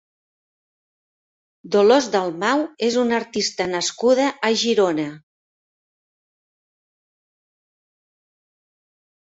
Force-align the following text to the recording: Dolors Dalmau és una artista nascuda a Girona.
Dolors 1.75 2.07
Dalmau 2.15 2.63
és 2.87 2.97
una 3.01 3.15
artista 3.23 3.69
nascuda 3.73 4.27
a 4.49 4.51
Girona. 4.63 5.07